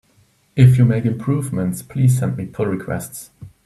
[0.55, 3.29] If you make improvements, please send me pull requests!